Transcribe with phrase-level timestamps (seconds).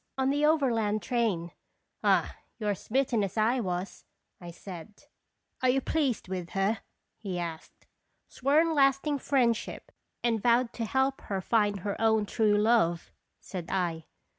[0.17, 1.51] "On the overland train.
[2.03, 4.03] Ah, you are smit ten, as 1 was,"
[4.39, 4.95] I said.
[4.95, 6.79] Seronb (Earfc toins." 243" Are you pleased with her?"
[7.19, 7.85] he asked.
[8.27, 9.91] Sworn lasting friendship,
[10.23, 13.11] and vowed to help her find her own true love,"
[13.41, 14.05] said I.